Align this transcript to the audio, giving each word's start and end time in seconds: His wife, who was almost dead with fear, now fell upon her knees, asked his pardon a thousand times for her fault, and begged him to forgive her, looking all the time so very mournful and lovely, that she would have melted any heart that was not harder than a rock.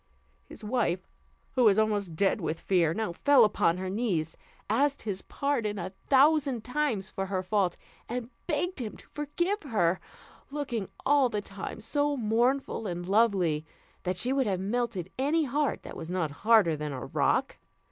His 0.45 0.63
wife, 0.63 1.07
who 1.51 1.65
was 1.65 1.77
almost 1.77 2.15
dead 2.15 2.41
with 2.41 2.59
fear, 2.59 2.91
now 2.91 3.11
fell 3.11 3.43
upon 3.45 3.77
her 3.77 3.87
knees, 3.87 4.35
asked 4.67 5.03
his 5.03 5.21
pardon 5.21 5.77
a 5.77 5.91
thousand 5.91 6.63
times 6.63 7.11
for 7.11 7.27
her 7.27 7.43
fault, 7.43 7.77
and 8.09 8.31
begged 8.47 8.79
him 8.79 8.97
to 8.97 9.05
forgive 9.13 9.61
her, 9.61 9.99
looking 10.49 10.89
all 11.05 11.29
the 11.29 11.39
time 11.39 11.81
so 11.81 12.15
very 12.15 12.27
mournful 12.29 12.87
and 12.87 13.05
lovely, 13.07 13.63
that 14.01 14.17
she 14.17 14.33
would 14.33 14.47
have 14.47 14.59
melted 14.59 15.11
any 15.19 15.43
heart 15.43 15.83
that 15.83 15.95
was 15.95 16.09
not 16.09 16.31
harder 16.41 16.75
than 16.75 16.93
a 16.93 17.05
rock. 17.05 17.59